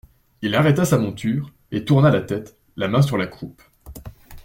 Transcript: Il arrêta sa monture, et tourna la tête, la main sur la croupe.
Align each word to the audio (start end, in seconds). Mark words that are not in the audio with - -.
Il 0.41 0.55
arrêta 0.55 0.83
sa 0.83 0.97
monture, 0.97 1.51
et 1.71 1.85
tourna 1.85 2.09
la 2.09 2.23
tête, 2.23 2.57
la 2.75 2.87
main 2.87 3.03
sur 3.03 3.17
la 3.17 3.27
croupe. 3.27 3.61